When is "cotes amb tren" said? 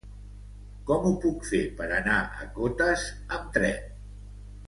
2.57-3.95